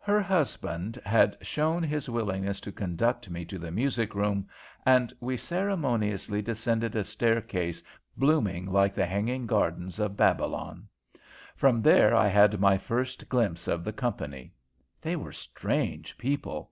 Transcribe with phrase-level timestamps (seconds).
[0.00, 4.46] Her husband made known his willingness to conduct me to the music room,
[4.84, 7.82] and we ceremoniously descended a staircase
[8.14, 10.86] blooming like the hanging gardens of Babylon.
[11.56, 14.52] From there I had my first glimpse of the company.
[15.00, 16.70] They were strange people.